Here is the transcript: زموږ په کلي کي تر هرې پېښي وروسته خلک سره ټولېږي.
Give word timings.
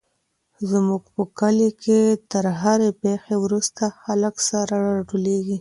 زموږ 0.69 1.03
په 1.15 1.23
کلي 1.39 1.69
کي 1.83 1.99
تر 2.31 2.45
هرې 2.61 2.89
پېښي 3.01 3.35
وروسته 3.43 3.83
خلک 4.03 4.35
سره 4.49 4.77
ټولېږي. 5.09 5.49